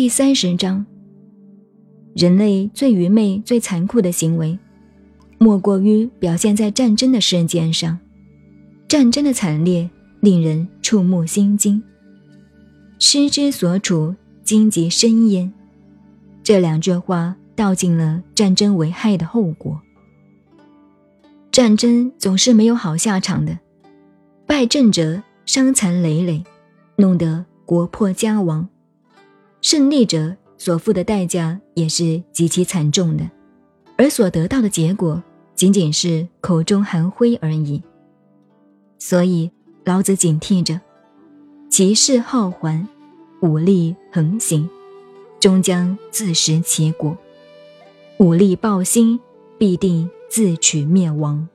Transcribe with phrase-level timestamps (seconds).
[0.00, 0.86] 第三十章：
[2.14, 4.56] 人类最愚昧、最残酷的行为，
[5.38, 7.98] 莫过于表现在战争的事件上。
[8.86, 9.90] 战争的惨烈
[10.20, 11.82] 令人触目心惊。
[13.00, 14.14] 失之所处，
[14.44, 15.52] 荆棘深焉。
[16.44, 19.80] 这两句话道尽了战争危害的后果。
[21.50, 23.58] 战争总是没有好下场的，
[24.46, 26.44] 败阵者伤残累累，
[26.94, 28.68] 弄得国破家亡；
[29.60, 33.28] 胜利者所付的代价也是极其惨重的，
[33.96, 35.22] 而所得到的结果
[35.54, 37.82] 仅仅是口中含灰而已。
[38.98, 39.50] 所以
[39.84, 40.80] 老子警惕着。
[41.70, 42.88] 其势好还，
[43.42, 44.68] 武力横行，
[45.38, 47.14] 终将自食其果；
[48.18, 49.20] 武力暴兴，
[49.58, 51.46] 必定自取灭亡。